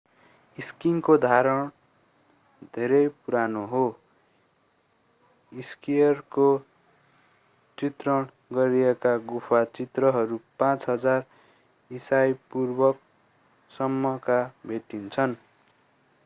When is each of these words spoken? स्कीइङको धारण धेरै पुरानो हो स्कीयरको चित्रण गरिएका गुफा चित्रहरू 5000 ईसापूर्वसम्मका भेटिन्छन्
स्कीइङको 0.57 1.15
धारण 1.17 1.67
धेरै 2.73 3.01
पुरानो 3.25 3.61
हो 3.65 3.81
स्कीयरको 5.51 6.47
चित्रण 7.77 8.25
गरिएका 8.53 9.13
गुफा 9.27 9.61
चित्रहरू 9.73 10.39
5000 10.63 11.23
ईसापूर्वसम्मका 11.91 12.99
भेटिन्छन् 14.67 15.35